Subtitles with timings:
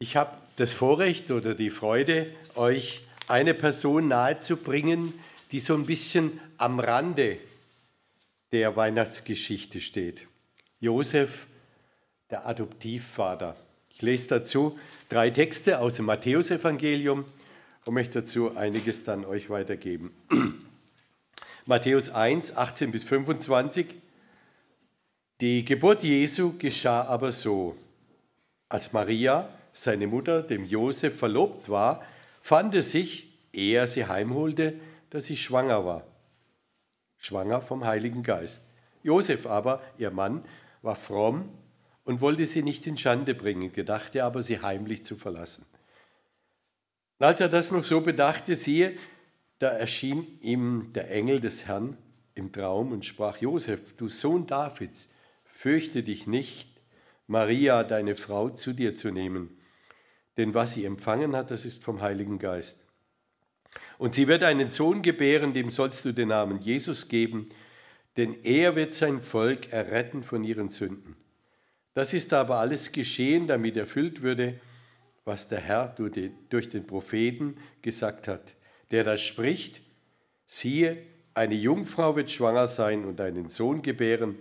[0.00, 5.12] Ich habe das Vorrecht oder die Freude, euch eine Person nahezubringen,
[5.50, 7.38] die so ein bisschen am Rande
[8.52, 10.28] der Weihnachtsgeschichte steht.
[10.78, 11.48] Josef,
[12.30, 13.56] der Adoptivvater.
[13.90, 17.24] Ich lese dazu drei Texte aus dem Matthäusevangelium
[17.84, 20.14] und möchte dazu einiges dann euch weitergeben.
[21.66, 23.96] Matthäus 1, 18 bis 25.
[25.40, 27.76] Die Geburt Jesu geschah aber so.
[28.68, 29.48] Als Maria,
[29.82, 32.02] seine Mutter, dem Josef verlobt war,
[32.40, 34.74] fand es sich, ehe er sie heimholte,
[35.10, 36.04] dass sie schwanger war.
[37.16, 38.62] Schwanger vom Heiligen Geist.
[39.02, 40.44] Josef aber, ihr Mann,
[40.82, 41.48] war fromm
[42.04, 45.64] und wollte sie nicht in Schande bringen, gedachte aber, sie heimlich zu verlassen.
[47.18, 48.96] Und als er das noch so bedachte, siehe,
[49.60, 51.96] da erschien ihm der Engel des Herrn
[52.34, 55.10] im Traum und sprach, Josef, du Sohn Davids,
[55.44, 56.68] fürchte dich nicht,
[57.26, 59.57] Maria, deine Frau, zu dir zu nehmen,
[60.38, 62.86] denn was sie empfangen hat, das ist vom Heiligen Geist.
[63.98, 67.48] Und sie wird einen Sohn gebären, dem sollst du den Namen Jesus geben,
[68.16, 71.16] denn er wird sein Volk erretten von ihren Sünden.
[71.94, 74.60] Das ist aber alles geschehen, damit erfüllt würde,
[75.24, 75.94] was der Herr
[76.48, 78.56] durch den Propheten gesagt hat,
[78.92, 79.82] der da spricht,
[80.46, 80.96] siehe,
[81.34, 84.38] eine Jungfrau wird schwanger sein und einen Sohn gebären,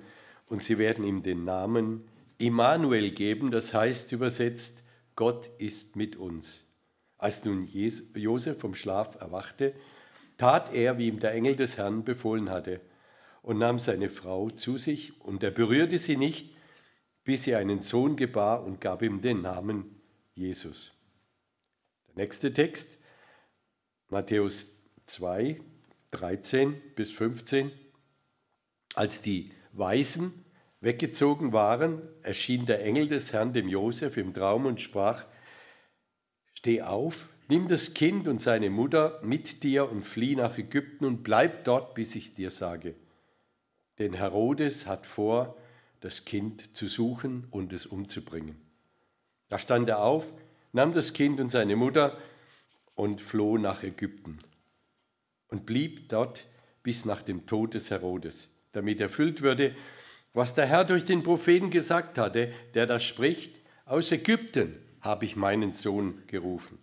[0.49, 4.83] und sie werden ihm den Namen Immanuel geben, das heißt übersetzt,
[5.17, 6.63] Gott ist mit uns.
[7.17, 9.73] Als nun Josef vom Schlaf erwachte,
[10.37, 12.79] tat er, wie ihm der Engel des Herrn befohlen hatte,
[13.41, 16.55] und nahm seine Frau zu sich, und er berührte sie nicht,
[17.23, 19.99] bis sie einen Sohn gebar und gab ihm den Namen
[20.35, 20.93] Jesus.
[22.09, 22.99] Der nächste Text,
[24.09, 24.67] Matthäus
[25.05, 25.59] 2,
[26.11, 27.71] 13 bis 15.
[28.93, 30.45] Als die Weisen
[30.81, 35.25] weggezogen waren, erschien der Engel des Herrn dem Josef im Traum und sprach:
[36.53, 41.23] Steh auf, nimm das Kind und seine Mutter mit dir und flieh nach Ägypten und
[41.23, 42.95] bleib dort, bis ich dir sage.
[43.99, 45.57] Denn Herodes hat vor,
[46.01, 48.55] das Kind zu suchen und es umzubringen.
[49.49, 50.27] Da stand er auf,
[50.73, 52.17] nahm das Kind und seine Mutter
[52.95, 54.39] und floh nach Ägypten
[55.49, 56.47] und blieb dort
[56.83, 59.75] bis nach dem Tod des Herodes, damit erfüllt würde,
[60.37, 65.35] was der Herr durch den Propheten gesagt hatte, der da spricht, aus Ägypten habe ich
[65.35, 66.77] meinen Sohn gerufen.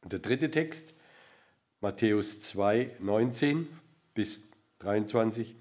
[0.00, 0.92] Und der dritte Text,
[1.80, 3.68] Matthäus 2, 19
[4.14, 4.50] bis
[4.80, 5.54] 23.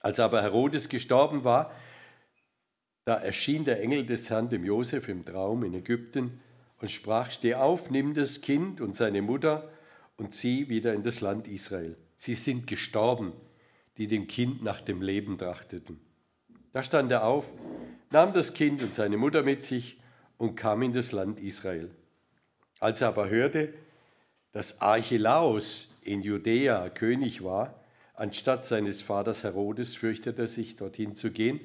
[0.00, 1.72] Als aber Herodes gestorben war,
[3.04, 6.40] da erschien der Engel des Herrn dem Josef im Traum in Ägypten
[6.80, 9.70] und sprach: Steh auf, nimm das Kind und seine Mutter
[10.16, 11.96] und zieh wieder in das Land Israel.
[12.16, 13.34] Sie sind gestorben,
[13.98, 16.07] die dem Kind nach dem Leben trachteten.
[16.78, 17.50] Da stand er auf,
[18.12, 19.98] nahm das Kind und seine Mutter mit sich
[20.36, 21.90] und kam in das Land Israel.
[22.78, 23.74] Als er aber hörte,
[24.52, 27.74] dass Archelaus in Judäa König war,
[28.14, 31.58] Anstatt seines Vaters Herodes fürchtete er sich, dorthin zu gehen.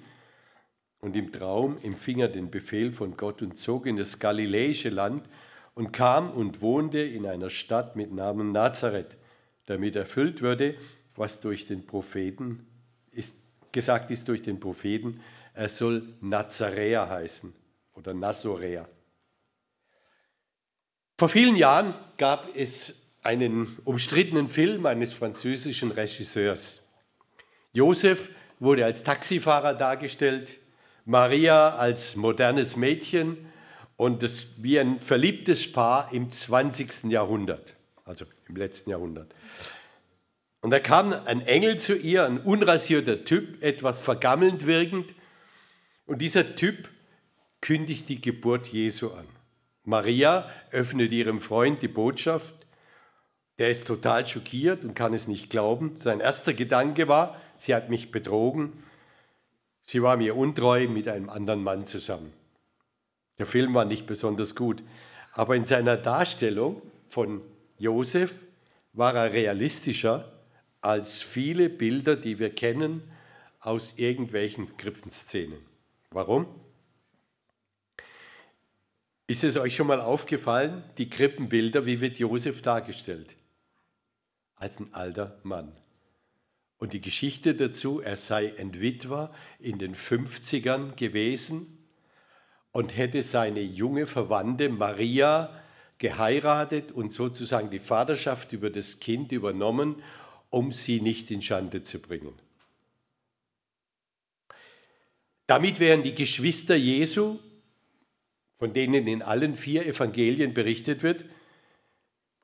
[1.00, 5.30] Und im Traum empfing er den Befehl von Gott und zog in das galiläische Land
[5.76, 9.16] und kam und wohnte in einer Stadt mit Namen Nazareth,
[9.68, 10.74] damit erfüllt würde,
[11.16, 12.66] was durch den Propheten
[13.12, 13.43] ist,
[13.74, 15.20] gesagt ist durch den Propheten,
[15.54, 17.54] er soll Nazaräer heißen
[17.94, 18.88] oder Nazoräer.
[21.18, 26.82] Vor vielen Jahren gab es einen umstrittenen Film eines französischen Regisseurs.
[27.74, 28.30] Josef
[28.60, 30.58] wurde als Taxifahrer dargestellt,
[31.06, 33.38] Maria als modernes Mädchen
[33.96, 37.06] und das wie ein verliebtes Paar im 20.
[37.06, 39.34] Jahrhundert, also im letzten Jahrhundert.
[40.64, 45.14] Und da kam ein Engel zu ihr, ein unrasierter Typ, etwas vergammelnd wirkend,
[46.08, 46.90] und dieser Typ
[47.62, 49.28] kündigt die Geburt Jesu an.
[49.84, 52.56] Maria öffnet ihrem Freund die Botschaft
[53.60, 55.96] der ist total schockiert und kann es nicht glauben.
[55.98, 58.84] Sein erster Gedanke war, sie hat mich betrogen.
[59.84, 62.34] Sie war mir untreu mit einem anderen Mann zusammen.
[63.38, 64.84] Der Film war nicht besonders gut,
[65.34, 67.42] aber in seiner Darstellung von
[67.78, 68.36] Josef
[68.94, 70.32] war er realistischer
[70.84, 73.02] als viele Bilder, die wir kennen
[73.60, 75.60] aus irgendwelchen Krippenszenen.
[76.12, 76.46] Warum?
[79.28, 83.36] Ist es euch schon mal aufgefallen, die Krippenbilder, wie wird Josef dargestellt?
[84.64, 85.74] als ein alter Mann.
[86.78, 91.86] Und die Geschichte dazu, er sei Entwitwer in den 50ern gewesen
[92.72, 95.50] und hätte seine junge Verwandte Maria
[95.98, 100.02] geheiratet und sozusagen die Vaterschaft über das Kind übernommen,
[100.54, 102.34] um sie nicht in Schande zu bringen.
[105.48, 107.40] Damit wären die Geschwister Jesu
[108.64, 111.26] von denen in allen vier Evangelien berichtet wird,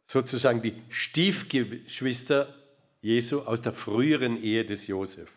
[0.05, 2.53] sozusagen die Stiefgeschwister
[3.01, 5.29] Jesu aus der früheren Ehe des Josef.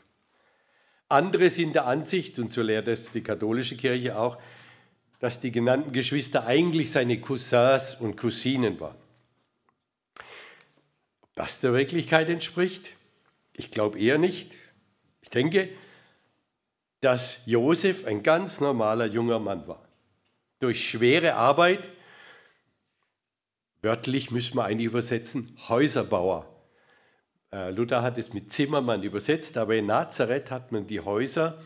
[1.08, 4.38] Andere sind der Ansicht, und so lehrt es die katholische Kirche auch,
[5.20, 9.01] dass die genannten Geschwister eigentlich seine Cousins und Cousinen waren.
[11.34, 12.96] Das der Wirklichkeit entspricht?
[13.54, 14.52] Ich glaube eher nicht.
[15.22, 15.68] Ich denke,
[17.00, 19.88] dass Josef ein ganz normaler junger Mann war.
[20.60, 21.90] Durch schwere Arbeit,
[23.82, 26.46] wörtlich müssen wir eigentlich übersetzen, Häuserbauer.
[27.52, 31.60] Äh, Luther hat es mit Zimmermann übersetzt, aber in Nazareth hat man die Häuser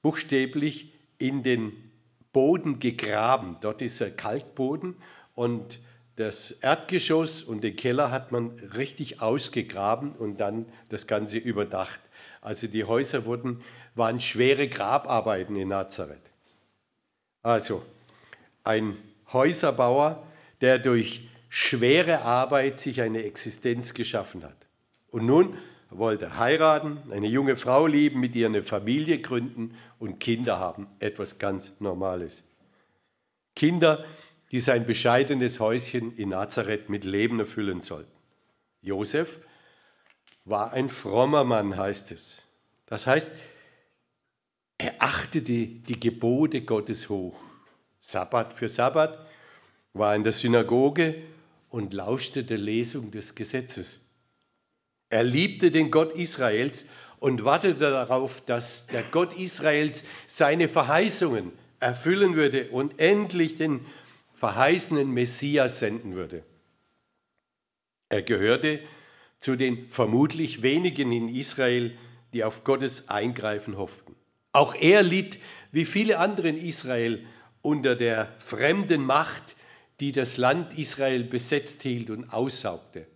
[0.00, 1.92] buchstäblich in den
[2.32, 3.58] Boden gegraben.
[3.60, 4.96] Dort ist ein Kalkboden
[5.34, 5.80] und
[6.22, 12.00] das Erdgeschoss und den Keller hat man richtig ausgegraben und dann das Ganze überdacht.
[12.40, 13.62] Also die Häuser wurden,
[13.96, 16.22] waren schwere Grabarbeiten in Nazareth.
[17.42, 17.82] Also
[18.62, 18.96] ein
[19.32, 20.22] Häuserbauer,
[20.60, 24.56] der durch schwere Arbeit sich eine Existenz geschaffen hat.
[25.10, 25.58] Und nun
[25.90, 30.86] wollte heiraten, eine junge Frau lieben, mit ihr eine Familie gründen und Kinder haben.
[31.00, 32.44] Etwas ganz Normales.
[33.56, 34.04] Kinder,
[34.52, 38.12] die sein bescheidenes Häuschen in Nazareth mit Leben erfüllen sollten.
[38.82, 39.38] Josef
[40.44, 42.42] war ein frommer Mann, heißt es.
[42.86, 43.30] Das heißt,
[44.76, 47.40] er achtete die Gebote Gottes hoch.
[48.00, 49.26] Sabbat für Sabbat
[49.94, 51.22] war in der Synagoge
[51.70, 54.00] und lauschte der Lesung des Gesetzes.
[55.08, 56.86] Er liebte den Gott Israels
[57.20, 63.86] und wartete darauf, dass der Gott Israels seine Verheißungen erfüllen würde und endlich den
[64.42, 66.42] verheißenen Messias senden würde.
[68.08, 68.80] Er gehörte
[69.38, 71.96] zu den vermutlich wenigen in Israel,
[72.32, 74.16] die auf Gottes Eingreifen hofften.
[74.50, 75.38] Auch er litt,
[75.70, 77.24] wie viele andere in Israel,
[77.60, 79.54] unter der fremden Macht,
[80.00, 83.06] die das Land Israel besetzt hielt und aussaugte.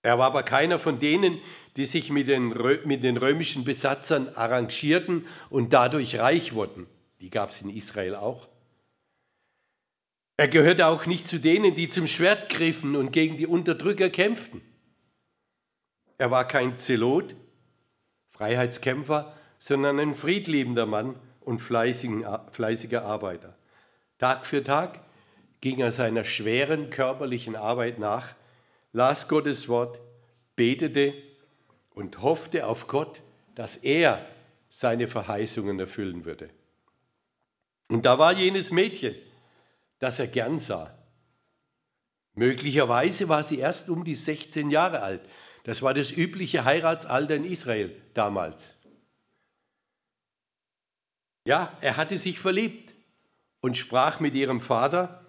[0.00, 1.38] Er war aber keiner von denen,
[1.76, 2.54] die sich mit den,
[2.86, 6.86] mit den römischen Besatzern arrangierten und dadurch reich wurden.
[7.20, 8.48] Die gab es in Israel auch.
[10.42, 14.60] Er gehörte auch nicht zu denen, die zum Schwert griffen und gegen die Unterdrücker kämpften.
[16.18, 17.36] Er war kein Zelot,
[18.28, 23.56] Freiheitskämpfer, sondern ein friedliebender Mann und fleißiger Arbeiter.
[24.18, 24.98] Tag für Tag
[25.60, 28.34] ging er seiner schweren körperlichen Arbeit nach
[28.92, 30.00] las Gottes Wort,
[30.56, 31.14] betete
[31.94, 33.22] und hoffte auf Gott,
[33.54, 34.26] dass er
[34.68, 36.50] seine Verheißungen erfüllen würde.
[37.86, 39.14] Und da war jenes Mädchen,
[40.02, 40.92] das er gern sah.
[42.34, 45.20] Möglicherweise war sie erst um die 16 Jahre alt.
[45.62, 48.76] Das war das übliche Heiratsalter in Israel damals.
[51.46, 52.94] Ja, er hatte sich verliebt
[53.60, 55.24] und sprach mit ihrem Vater,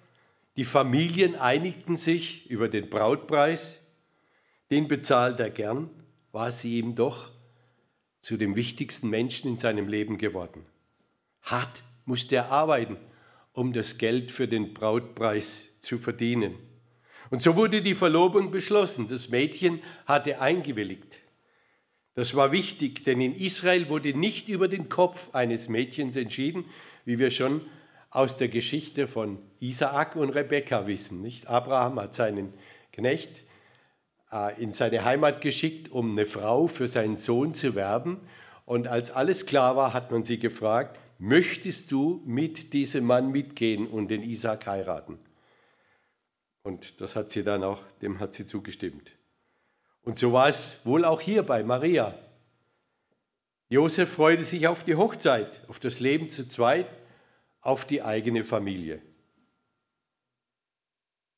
[0.58, 3.80] die Familien einigten sich über den Brautpreis,
[4.72, 5.92] den bezahlt er gern,
[6.32, 7.30] war sie ihm doch
[8.22, 10.66] zu dem wichtigsten Menschen in seinem Leben geworden.
[11.44, 12.98] Hart musste er arbeiten,
[13.54, 16.56] um das Geld für den Brautpreis zu verdienen.
[17.30, 19.08] Und so wurde die Verlobung beschlossen.
[19.10, 21.20] Das Mädchen hatte eingewilligt.
[22.16, 26.66] Das war wichtig, denn in Israel wurde nicht über den Kopf eines Mädchens entschieden,
[27.06, 27.62] wie wir schon
[28.12, 31.22] aus der Geschichte von Isaak und Rebekka wissen.
[31.22, 31.48] Nicht?
[31.48, 32.54] Abraham hat seinen
[32.92, 33.44] Knecht
[34.32, 38.20] äh, in seine Heimat geschickt, um eine Frau für seinen Sohn zu werben.
[38.66, 43.88] Und als alles klar war, hat man sie gefragt, möchtest du mit diesem Mann mitgehen
[43.88, 45.18] und den Isaak heiraten?
[46.64, 49.16] Und das hat sie dann auch, dem hat sie zugestimmt.
[50.02, 52.14] Und so war es wohl auch hier bei Maria.
[53.70, 56.88] Josef freute sich auf die Hochzeit, auf das Leben zu zweit
[57.62, 59.02] auf die eigene Familie.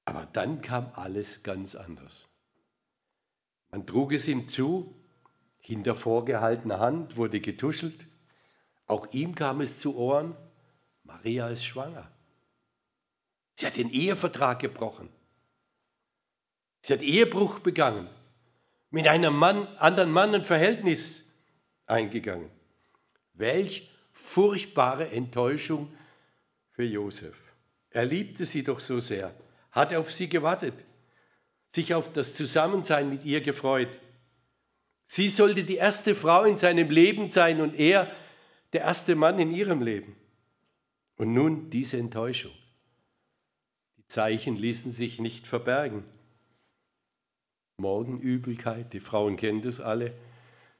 [0.05, 2.27] Aber dann kam alles ganz anders.
[3.69, 4.95] Man trug es ihm zu,
[5.59, 8.07] hinter vorgehaltener Hand wurde getuschelt.
[8.87, 10.35] Auch ihm kam es zu Ohren,
[11.03, 12.09] Maria ist schwanger.
[13.53, 15.09] Sie hat den Ehevertrag gebrochen.
[16.81, 18.07] Sie hat Ehebruch begangen,
[18.91, 21.25] mit einem Mann, anderen Mann ein Verhältnis
[21.85, 22.49] eingegangen.
[23.33, 25.91] Welch furchtbare Enttäuschung
[26.71, 27.35] für Josef.
[27.89, 29.33] Er liebte sie doch so sehr,
[29.71, 30.73] hat auf sie gewartet,
[31.67, 33.99] sich auf das Zusammensein mit ihr gefreut.
[35.05, 38.11] Sie sollte die erste Frau in seinem Leben sein und er
[38.73, 40.15] der erste Mann in ihrem Leben.
[41.17, 42.51] Und nun diese Enttäuschung.
[43.97, 46.03] Die Zeichen ließen sich nicht verbergen.
[47.77, 50.13] Morgenübelkeit, die Frauen kennen das alle.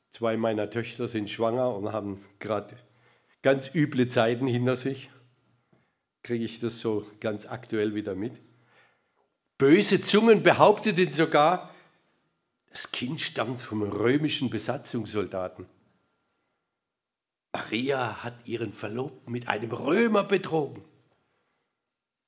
[0.10, 2.78] Zwei meiner Töchter sind schwanger und haben gerade
[3.42, 5.10] ganz üble Zeiten hinter sich.
[6.24, 8.42] kriege ich das so ganz aktuell wieder mit.
[9.58, 11.70] Böse Zungen behaupteten sogar,
[12.70, 15.68] das Kind stammt vom römischen Besatzungssoldaten.
[17.56, 20.84] Maria hat ihren Verlobten mit einem Römer betrogen.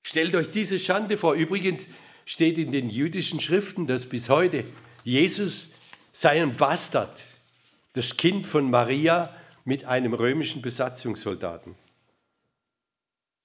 [0.06, 1.34] Stellt euch diese Schande vor.
[1.34, 1.90] Übrigens
[2.26, 4.64] steht in den jüdischen Schriften, dass bis heute
[5.04, 5.72] Jesus
[6.14, 7.22] sei ein Bastard,
[7.92, 11.76] das Kind von Maria mit einem römischen Besatzungssoldaten.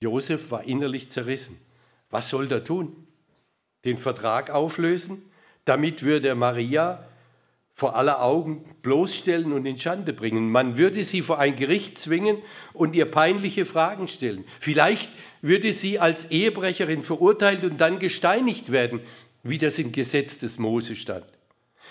[0.01, 1.61] Josef war innerlich zerrissen.
[2.11, 3.09] Was soll er tun?
[3.85, 5.21] Den Vertrag auflösen?
[5.65, 7.09] Damit würde Maria
[7.75, 10.51] vor aller Augen bloßstellen und in Schande bringen.
[10.51, 12.39] Man würde sie vor ein Gericht zwingen
[12.73, 14.45] und ihr peinliche Fragen stellen.
[14.61, 15.11] Vielleicht
[15.41, 19.01] würde sie als Ehebrecherin verurteilt und dann gesteinigt werden,
[19.43, 21.25] wie das im Gesetz des Mose stand.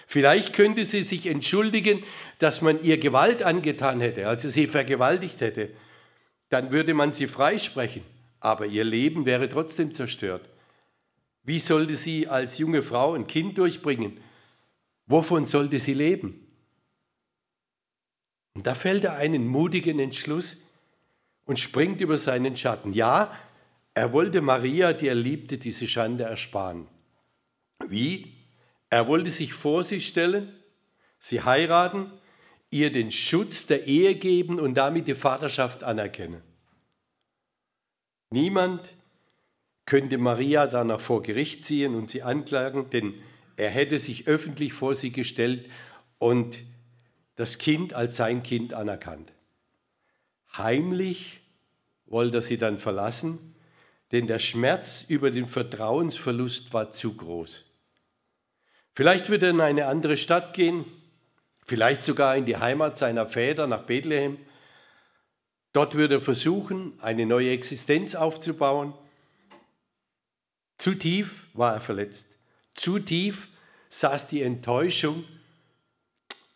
[0.07, 2.03] Vielleicht könnte sie sich entschuldigen,
[2.39, 5.69] dass man ihr Gewalt angetan hätte, also sie vergewaltigt hätte.
[6.49, 8.03] Dann würde man sie freisprechen,
[8.39, 10.49] aber ihr Leben wäre trotzdem zerstört.
[11.43, 14.19] Wie sollte sie als junge Frau ein Kind durchbringen?
[15.07, 16.47] Wovon sollte sie leben?
[18.53, 20.61] Und da fällt er einen mutigen Entschluss
[21.45, 22.93] und springt über seinen Schatten.
[22.93, 23.35] Ja,
[23.93, 26.87] er wollte Maria, die er liebte, diese Schande ersparen.
[27.87, 28.33] Wie?
[28.89, 30.53] Er wollte sich vor sie stellen,
[31.17, 32.11] sie heiraten,
[32.69, 36.41] ihr den Schutz der Ehe geben und damit die Vaterschaft anerkennen.
[38.29, 38.95] Niemand
[39.85, 43.13] könnte Maria danach vor Gericht ziehen und sie anklagen, denn
[43.61, 45.69] er hätte sich öffentlich vor sie gestellt
[46.17, 46.63] und
[47.35, 49.33] das Kind als sein Kind anerkannt.
[50.57, 51.41] Heimlich
[52.07, 53.53] wollte er sie dann verlassen,
[54.11, 57.69] denn der Schmerz über den Vertrauensverlust war zu groß.
[58.95, 60.83] Vielleicht wird er in eine andere Stadt gehen,
[61.63, 64.39] vielleicht sogar in die Heimat seiner Väter nach Bethlehem.
[65.71, 68.95] Dort würde er versuchen, eine neue Existenz aufzubauen.
[70.79, 72.39] Zu tief war er verletzt.
[72.73, 73.49] Zu tief
[73.91, 75.25] saß die Enttäuschung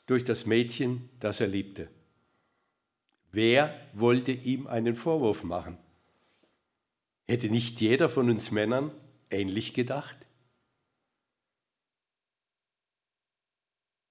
[0.08, 1.90] durch das Mädchen, das er liebte.
[3.32, 5.78] Wer wollte ihm einen Vorwurf machen?
[7.28, 8.92] Hätte nicht jeder von uns Männern
[9.30, 10.16] ähnlich gedacht?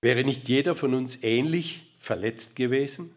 [0.03, 3.17] Wäre nicht jeder von uns ähnlich verletzt gewesen?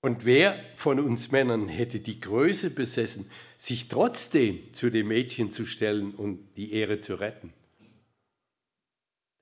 [0.00, 5.66] Und wer von uns Männern hätte die Größe besessen, sich trotzdem zu dem Mädchen zu
[5.66, 7.52] stellen und die Ehre zu retten?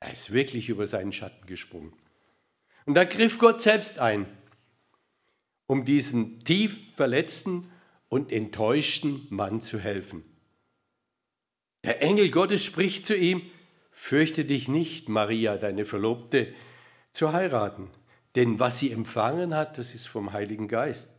[0.01, 1.93] Er ist wirklich über seinen Schatten gesprungen.
[2.85, 4.27] Und da griff Gott selbst ein,
[5.67, 7.71] um diesen tief verletzten
[8.09, 10.25] und enttäuschten Mann zu helfen.
[11.85, 13.43] Der Engel Gottes spricht zu ihm,
[13.99, 16.53] Fürchte dich nicht, Maria, deine Verlobte,
[17.13, 17.89] zu heiraten,
[18.35, 21.11] denn was sie empfangen hat, das ist vom Heiligen Geist.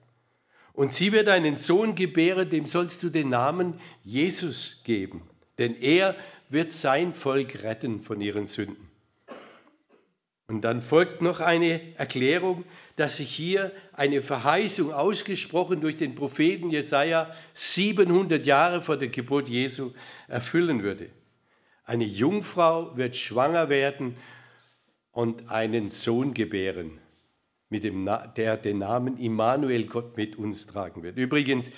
[0.73, 6.15] Und sie wird einen Sohn gebären, dem sollst du den Namen Jesus geben, denn er
[6.49, 8.87] wird sein Volk retten von ihren Sünden.
[10.47, 12.63] Und dann folgt noch eine Erklärung,
[12.95, 19.49] dass sich hier eine Verheißung ausgesprochen durch den Propheten Jesaja 700 Jahre vor der Geburt
[19.49, 19.91] Jesu
[20.29, 21.09] erfüllen würde.
[21.83, 24.15] Eine Jungfrau wird schwanger werden
[25.11, 26.99] und einen Sohn gebären,
[27.69, 31.17] mit dem, der den Namen Immanuel, Gott mit uns tragen wird.
[31.17, 31.71] Übrigens,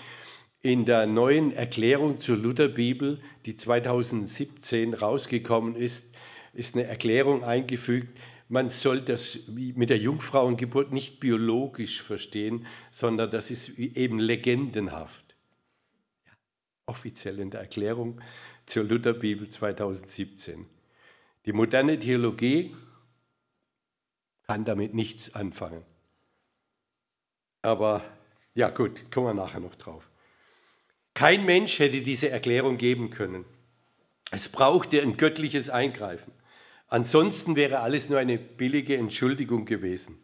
[0.62, 6.14] in der neuen Erklärung zur Lutherbibel, die 2017 rausgekommen ist,
[6.54, 8.18] ist eine Erklärung eingefügt,
[8.52, 15.36] man soll das mit der Jungfrauengeburt nicht biologisch verstehen, sondern das ist eben legendenhaft.
[16.26, 16.34] Ja,
[16.88, 18.20] offiziell in der Erklärung
[18.66, 20.66] zur Lutherbibel 2017.
[21.46, 22.76] Die moderne Theologie
[24.48, 25.84] kann damit nichts anfangen.
[27.62, 28.04] Aber
[28.56, 30.09] ja gut, kommen wir nachher noch drauf.
[31.20, 33.44] Kein Mensch hätte diese Erklärung geben können.
[34.32, 36.32] Es brauchte ein göttliches Eingreifen.
[36.88, 40.18] Ansonsten wäre alles nur eine billige Entschuldigung gewesen.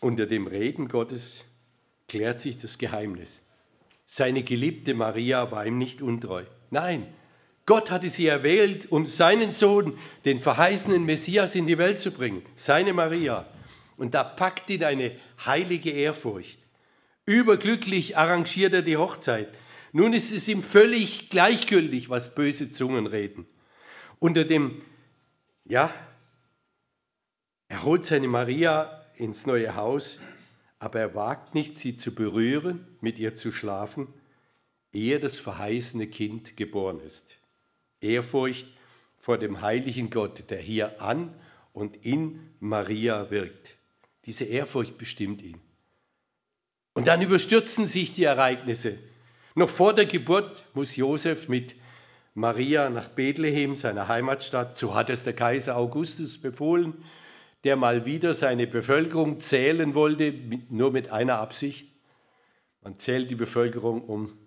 [0.00, 1.44] Unter dem Reden Gottes
[2.06, 3.40] klärt sich das Geheimnis.
[4.04, 6.44] Seine geliebte Maria war ihm nicht untreu.
[6.68, 7.06] Nein,
[7.64, 12.44] Gott hatte sie erwählt, um seinen Sohn, den verheißenen Messias, in die Welt zu bringen.
[12.54, 13.46] Seine Maria.
[14.00, 15.12] Und da packt ihn eine
[15.46, 16.58] heilige Ehrfurcht.
[17.26, 19.48] Überglücklich arrangiert er die Hochzeit.
[19.92, 23.46] Nun ist es ihm völlig gleichgültig, was böse Zungen reden.
[24.18, 24.82] Unter dem,
[25.64, 25.92] ja,
[27.68, 30.20] er holt seine Maria ins neue Haus
[30.80, 34.08] aber er wagt nicht, sie zu berühren, mit ihr zu schlafen,
[34.92, 37.36] ehe das verheißene Kind geboren ist.
[38.00, 38.66] Ehrfurcht
[39.18, 41.38] vor dem heiligen Gott, der hier an
[41.74, 43.76] und in Maria wirkt.
[44.26, 45.60] Diese Ehrfurcht bestimmt ihn.
[46.94, 48.98] Und dann überstürzen sich die Ereignisse.
[49.54, 51.76] Noch vor der Geburt muss Josef mit
[52.34, 56.94] Maria nach Bethlehem, seiner Heimatstadt, so hat es der Kaiser Augustus befohlen,
[57.64, 60.32] der mal wieder seine Bevölkerung zählen wollte,
[60.68, 61.88] nur mit einer Absicht.
[62.82, 64.38] Man zählt die Bevölkerung, um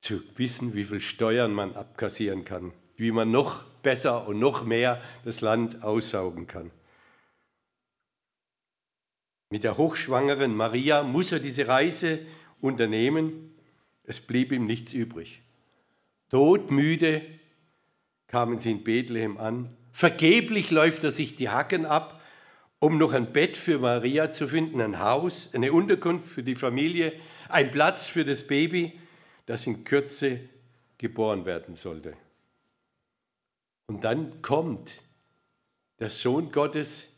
[0.00, 5.00] zu wissen, wie viel Steuern man abkassieren kann, wie man noch besser und noch mehr
[5.24, 6.70] das Land aussaugen kann.
[9.50, 12.20] Mit der hochschwangeren Maria muss er diese Reise
[12.60, 13.54] unternehmen.
[14.04, 15.42] Es blieb ihm nichts übrig.
[16.30, 17.22] Todmüde
[18.26, 19.74] kamen sie in Bethlehem an.
[19.92, 22.20] Vergeblich läuft er sich die Hacken ab,
[22.78, 27.12] um noch ein Bett für Maria zu finden, ein Haus, eine Unterkunft für die Familie,
[27.48, 28.98] ein Platz für das Baby,
[29.46, 30.40] das in Kürze
[30.98, 32.14] geboren werden sollte.
[33.86, 35.02] Und dann kommt
[35.98, 37.17] der Sohn Gottes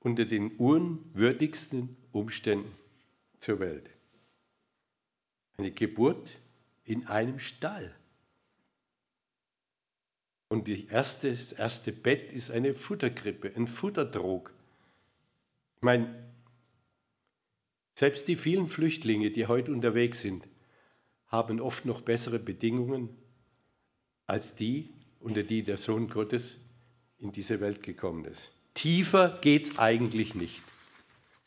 [0.00, 2.74] unter den unwürdigsten Umständen
[3.38, 3.88] zur Welt.
[5.56, 6.38] Eine Geburt
[6.84, 7.94] in einem Stall.
[10.48, 14.52] Und erste, das erste Bett ist eine Futterkrippe, ein Futterdrog.
[15.76, 16.30] Ich meine,
[17.94, 20.48] selbst die vielen Flüchtlinge, die heute unterwegs sind,
[21.26, 23.10] haben oft noch bessere Bedingungen
[24.26, 26.58] als die, unter die der Sohn Gottes
[27.18, 28.52] in diese Welt gekommen ist.
[28.74, 30.62] Tiefer geht es eigentlich nicht.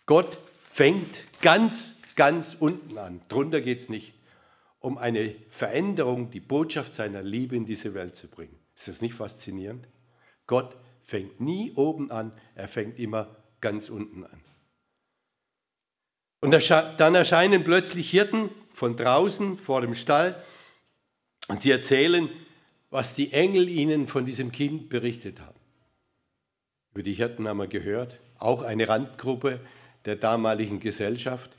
[0.05, 3.21] Gott fängt ganz, ganz unten an.
[3.29, 4.13] Drunter geht es nicht,
[4.79, 8.57] um eine Veränderung, die Botschaft seiner Liebe in diese Welt zu bringen.
[8.75, 9.87] Ist das nicht faszinierend?
[10.47, 14.41] Gott fängt nie oben an, er fängt immer ganz unten an.
[16.41, 20.35] Und dann erscheinen plötzlich Hirten von draußen vor dem Stall
[21.47, 22.29] und sie erzählen,
[22.89, 25.59] was die Engel ihnen von diesem Kind berichtet haben.
[26.93, 29.59] Über die Hirten haben wir gehört, auch eine Randgruppe
[30.05, 31.51] der damaligen Gesellschaft.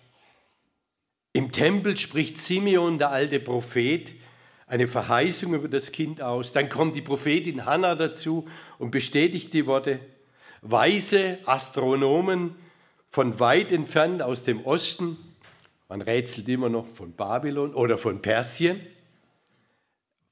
[1.33, 4.15] Im Tempel spricht Simeon, der alte Prophet,
[4.67, 6.53] eine Verheißung über das Kind aus.
[6.53, 9.99] Dann kommt die Prophetin Hannah dazu und bestätigt die Worte.
[10.63, 12.55] Weise Astronomen
[13.11, 15.19] von weit entfernt aus dem Osten,
[15.89, 18.81] man rätselt immer noch von Babylon oder von Persien.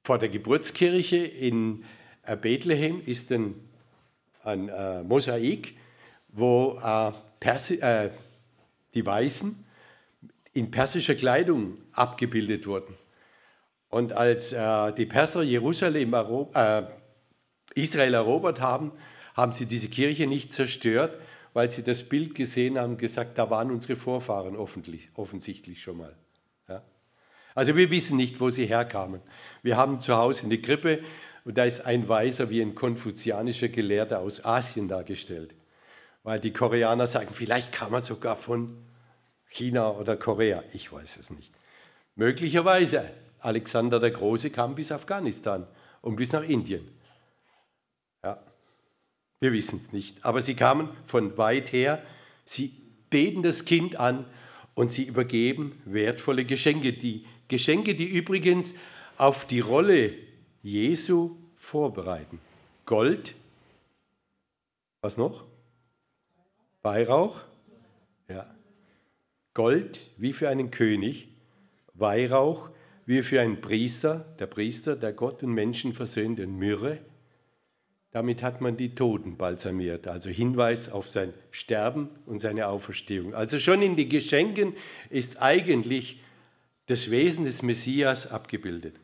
[0.03, 1.85] Vor der Geburtskirche in
[2.23, 3.55] äh, Bethlehem ist ein,
[4.43, 5.75] ein äh, Mosaik,
[6.29, 7.11] wo äh,
[7.75, 8.09] äh,
[8.93, 9.65] die Weißen
[10.53, 12.95] in persischer Kleidung abgebildet wurden.
[13.89, 16.83] Und als äh, die Perser Jerusalem, äh,
[17.75, 18.91] Israel erobert haben,
[19.35, 21.17] haben sie diese Kirche nicht zerstört,
[21.53, 26.15] weil sie das Bild gesehen haben gesagt, da waren unsere Vorfahren offensichtlich schon mal.
[26.67, 26.81] Ja?
[27.55, 29.21] Also wir wissen nicht, wo sie herkamen.
[29.61, 31.03] Wir haben zu Hause eine Krippe
[31.45, 35.55] und da ist ein Weiser wie ein konfuzianischer Gelehrter aus Asien dargestellt.
[36.23, 38.77] Weil die Koreaner sagen, vielleicht kam er sogar von
[39.49, 40.63] China oder Korea.
[40.73, 41.51] Ich weiß es nicht.
[42.15, 43.09] Möglicherweise.
[43.39, 45.67] Alexander der Große kam bis Afghanistan
[46.01, 46.87] und bis nach Indien.
[48.23, 48.41] Ja,
[49.41, 50.23] wir wissen es nicht.
[50.23, 52.01] Aber sie kamen von weit her,
[52.45, 52.73] sie
[53.09, 54.25] beten das Kind an
[54.75, 56.93] und sie übergeben wertvolle Geschenke.
[56.93, 58.75] Die Geschenke, die übrigens
[59.17, 60.13] auf die Rolle
[60.63, 62.39] Jesu vorbereiten.
[62.85, 63.35] Gold,
[65.01, 65.43] was noch?
[66.81, 67.41] Weihrauch,
[68.29, 68.49] ja.
[69.53, 71.27] Gold wie für einen König,
[71.93, 72.69] Weihrauch
[73.05, 76.99] wie für einen Priester, der Priester, der Gott und Menschen versöhnt, in Myrrhe.
[78.11, 83.33] Damit hat man die Toten balsamiert, also Hinweis auf sein Sterben und seine Auferstehung.
[83.33, 84.75] Also schon in den Geschenken
[85.09, 86.21] ist eigentlich
[86.85, 88.95] das Wesen des Messias abgebildet.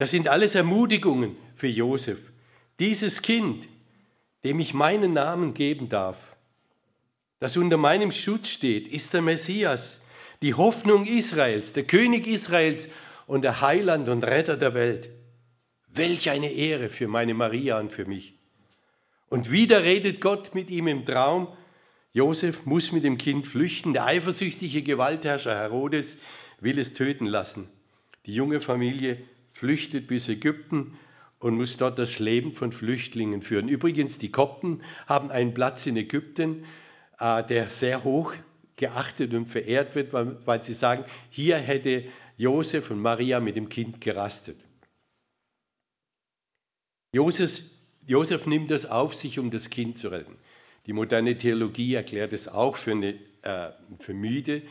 [0.00, 2.18] Das sind alles Ermutigungen für Josef.
[2.78, 3.68] Dieses Kind,
[4.44, 6.16] dem ich meinen Namen geben darf,
[7.38, 10.00] das unter meinem Schutz steht, ist der Messias,
[10.40, 12.88] die Hoffnung Israels, der König Israels
[13.26, 15.10] und der Heiland und Retter der Welt.
[15.88, 18.32] Welch eine Ehre für meine Maria und für mich.
[19.28, 21.46] Und wieder redet Gott mit ihm im Traum.
[22.14, 23.92] Josef muss mit dem Kind flüchten.
[23.92, 26.16] Der eifersüchtige Gewaltherrscher Herodes
[26.58, 27.68] will es töten lassen.
[28.24, 29.18] Die junge Familie
[29.60, 30.98] flüchtet bis Ägypten
[31.38, 33.68] und muss dort das Leben von Flüchtlingen führen.
[33.68, 36.64] Übrigens, die Kopten haben einen Platz in Ägypten,
[37.18, 38.32] äh, der sehr hoch
[38.76, 42.04] geachtet und verehrt wird, weil sie sagen, hier hätte
[42.38, 44.56] Josef und Maria mit dem Kind gerastet.
[47.14, 47.60] Josef,
[48.06, 50.38] Josef nimmt das auf sich, um das Kind zu retten.
[50.86, 54.62] Die moderne Theologie erklärt es auch für, eine, äh, für müde,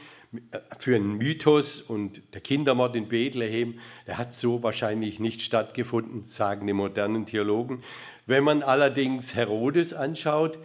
[0.77, 6.67] für einen Mythos und der Kindermord in Bethlehem, der hat so wahrscheinlich nicht stattgefunden, sagen
[6.67, 7.83] die modernen Theologen.
[8.27, 10.59] Wenn man allerdings Herodes anschaut,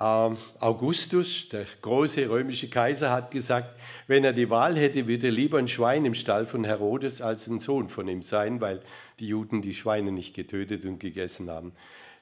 [0.00, 5.32] ähm, Augustus, der große römische Kaiser, hat gesagt, wenn er die Wahl hätte, würde er
[5.32, 8.80] lieber ein Schwein im Stall von Herodes als ein Sohn von ihm sein, weil
[9.18, 11.72] die Juden die Schweine nicht getötet und gegessen haben.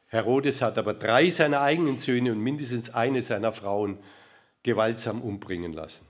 [0.08, 3.98] Herodes hat aber drei seiner eigenen Söhne und mindestens eine seiner Frauen
[4.62, 6.06] gewaltsam umbringen lassen.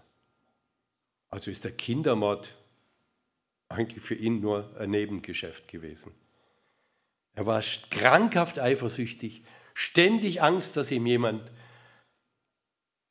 [1.31, 2.55] Also ist der Kindermord
[3.69, 6.13] eigentlich für ihn nur ein Nebengeschäft gewesen.
[7.35, 11.51] Er war krankhaft eifersüchtig, ständig Angst, dass ihm jemand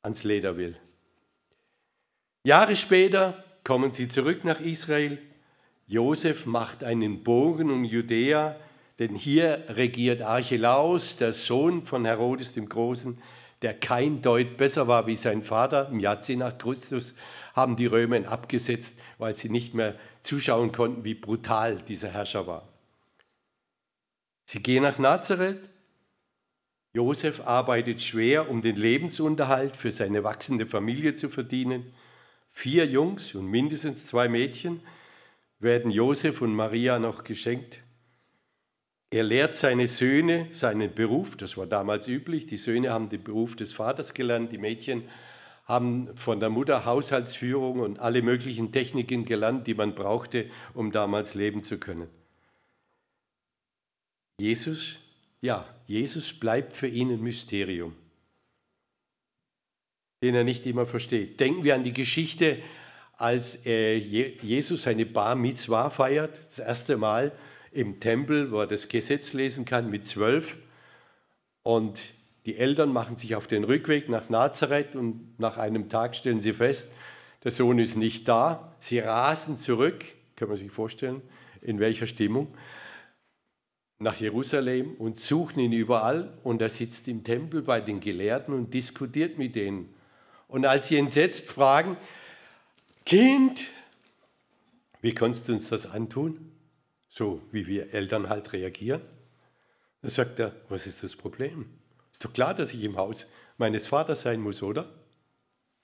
[0.02, 0.76] ans Leder will.
[2.44, 5.18] Jahre später kommen sie zurück nach Israel.
[5.86, 8.56] Josef macht einen Bogen um Judäa,
[8.98, 13.20] denn hier regiert Archelaus, der Sohn von Herodes dem Großen,
[13.62, 15.88] der kein Deut besser war wie sein Vater.
[15.88, 17.14] Im Jahr 10 nach Christus
[17.54, 22.46] haben die Römer ihn abgesetzt, weil sie nicht mehr zuschauen konnten, wie brutal dieser Herrscher
[22.46, 22.68] war.
[24.44, 25.58] Sie gehen nach Nazareth
[26.96, 31.92] Josef arbeitet schwer, um den Lebensunterhalt für seine wachsende Familie zu verdienen.
[32.50, 34.80] Vier Jungs und mindestens zwei Mädchen
[35.58, 37.80] werden Josef und Maria noch geschenkt.
[39.16, 42.44] Er lehrt seine Söhne seinen Beruf, das war damals üblich.
[42.44, 45.04] Die Söhne haben den Beruf des Vaters gelernt, die Mädchen
[45.64, 51.32] haben von der Mutter Haushaltsführung und alle möglichen Techniken gelernt, die man brauchte, um damals
[51.32, 52.10] leben zu können.
[54.38, 54.98] Jesus
[55.40, 57.96] ja, Jesus bleibt für ihn ein Mysterium,
[60.22, 61.40] den er nicht immer versteht.
[61.40, 62.58] Denken wir an die Geschichte,
[63.16, 67.32] als Jesus seine Bar Mitzvah feiert, das erste Mal
[67.76, 70.56] im Tempel, wo er das Gesetz lesen kann mit zwölf.
[71.62, 72.14] Und
[72.46, 76.52] die Eltern machen sich auf den Rückweg nach Nazareth und nach einem Tag stellen sie
[76.52, 76.90] fest,
[77.44, 78.74] der Sohn ist nicht da.
[78.80, 80.04] Sie rasen zurück,
[80.36, 81.22] kann man sich vorstellen,
[81.60, 82.48] in welcher Stimmung
[83.98, 88.74] nach Jerusalem und suchen ihn überall und er sitzt im Tempel bei den Gelehrten und
[88.74, 89.94] diskutiert mit denen.
[90.48, 91.96] Und als sie entsetzt fragen,
[93.04, 93.64] Kind,
[95.00, 96.55] wie kannst du uns das antun?
[97.16, 99.00] So wie wir Eltern halt reagieren.
[100.02, 101.66] Dann sagt er, was ist das Problem?
[102.12, 103.26] Ist doch klar, dass ich im Haus
[103.56, 104.92] meines Vaters sein muss, oder?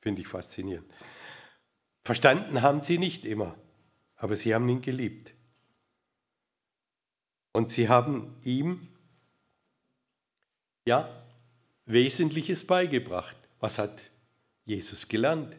[0.03, 0.87] Finde ich faszinierend.
[2.05, 3.57] Verstanden haben sie nicht immer,
[4.17, 5.33] aber sie haben ihn geliebt.
[7.53, 8.89] Und sie haben ihm
[10.85, 11.09] ja
[11.87, 13.37] Wesentliches beigebracht.
[13.59, 14.11] Was hat
[14.67, 15.57] Jesus gelernt?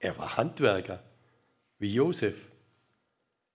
[0.00, 1.02] Er war Handwerker,
[1.78, 2.36] wie Josef.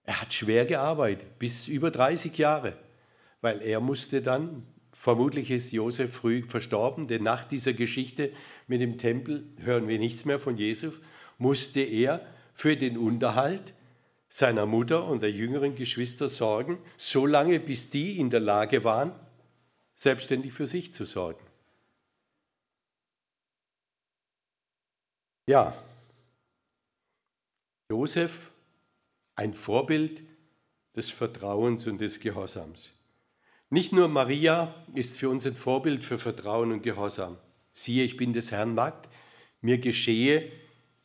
[0.04, 2.76] Er hat schwer gearbeitet, bis über 30 Jahre,
[3.40, 8.32] weil er musste dann, vermutlich ist Josef früh verstorben, denn nach dieser Geschichte
[8.66, 10.94] mit dem Tempel hören wir nichts mehr von Jesus,
[11.38, 13.74] musste er für den Unterhalt
[14.28, 19.12] seiner Mutter und der jüngeren Geschwister sorgen, solange bis die in der Lage waren,
[19.94, 21.44] selbstständig für sich zu sorgen.
[25.46, 25.74] Ja,
[27.90, 28.49] Josef,
[29.40, 30.22] ein Vorbild
[30.94, 32.92] des Vertrauens und des Gehorsams.
[33.70, 37.38] Nicht nur Maria ist für uns ein Vorbild für Vertrauen und Gehorsam.
[37.72, 39.08] Siehe, ich bin des Herrn Magd,
[39.62, 40.52] mir geschehe,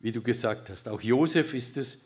[0.00, 0.86] wie du gesagt hast.
[0.86, 2.04] Auch Josef ist es,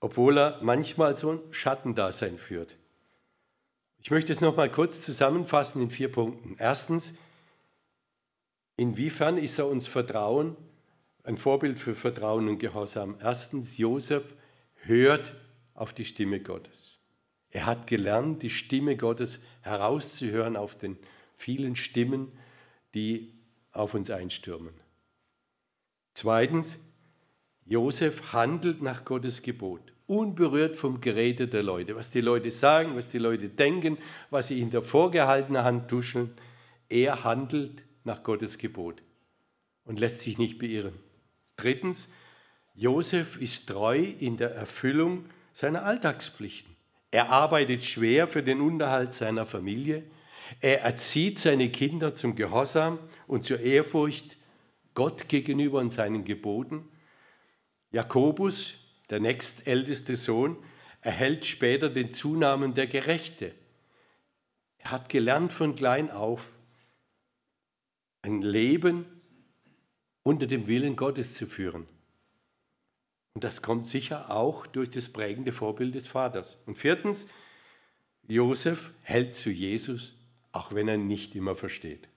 [0.00, 2.76] obwohl er manchmal so ein Schattendasein führt.
[4.02, 6.56] Ich möchte es nochmal kurz zusammenfassen in vier Punkten.
[6.58, 7.14] Erstens,
[8.76, 10.58] inwiefern ist er uns Vertrauen,
[11.22, 13.16] ein Vorbild für Vertrauen und Gehorsam?
[13.18, 14.24] Erstens, Josef
[14.82, 15.34] hört
[15.74, 16.98] auf die Stimme Gottes.
[17.50, 20.98] Er hat gelernt, die Stimme Gottes herauszuhören auf den
[21.34, 22.32] vielen Stimmen,
[22.94, 23.32] die
[23.72, 24.74] auf uns einstürmen.
[26.14, 26.78] Zweitens,
[27.64, 31.96] Josef handelt nach Gottes Gebot unberührt vom Gerede der Leute.
[31.96, 33.98] Was die Leute sagen, was die Leute denken,
[34.30, 36.32] was sie in der vorgehaltenen Hand tuscheln.
[36.88, 39.02] Er handelt nach Gottes Gebot
[39.84, 40.94] und lässt sich nicht beirren.
[41.56, 42.08] Drittens,
[42.74, 46.76] Josef ist treu in der Erfüllung seiner Alltagspflichten.
[47.10, 50.02] Er arbeitet schwer für den Unterhalt seiner Familie.
[50.60, 54.36] Er erzieht seine Kinder zum Gehorsam und zur Ehrfurcht
[54.92, 56.86] Gott gegenüber und seinen Geboten.
[57.90, 58.74] Jakobus
[59.10, 60.56] der nächstälteste Sohn,
[61.00, 63.54] erhält später den Zunamen der Gerechte.
[64.78, 66.46] Er hat gelernt von klein auf,
[68.22, 69.06] ein Leben
[70.22, 71.86] unter dem Willen Gottes zu führen.
[73.34, 76.58] Und das kommt sicher auch durch das prägende Vorbild des Vaters.
[76.66, 77.26] Und viertens,
[78.26, 80.16] Josef hält zu Jesus,
[80.52, 82.08] auch wenn er nicht immer versteht.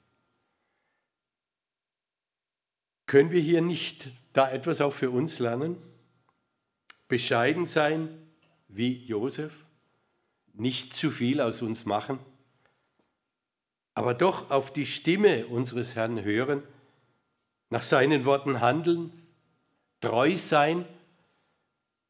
[3.07, 5.77] Können wir hier nicht da etwas auch für uns lernen?
[7.07, 8.09] bescheiden sein
[8.67, 9.65] wie Josef,
[10.53, 12.19] nicht zu viel aus uns machen,
[13.93, 16.63] aber doch auf die Stimme unseres Herrn hören,
[17.69, 19.11] nach seinen Worten handeln,
[20.01, 20.85] treu sein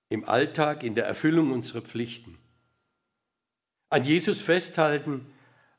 [0.09, 2.37] im Alltag, in der Erfüllung unserer Pflichten.
[3.89, 5.25] An Jesus festhalten,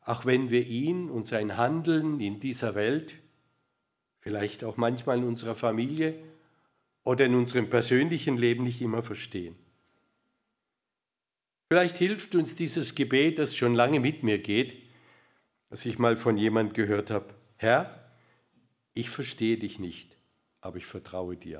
[0.02, 3.14] auch wenn wir ihn und sein Handeln in dieser Welt,
[4.20, 6.14] vielleicht auch manchmal in unserer Familie
[7.04, 9.56] oder in unserem persönlichen Leben nicht immer verstehen.
[11.70, 14.76] Vielleicht hilft uns dieses Gebet, das schon lange mit mir geht,
[15.68, 18.12] dass ich mal von jemand gehört habe, Herr,
[18.94, 20.16] ich verstehe dich nicht,
[20.60, 21.56] aber ich vertraue dir.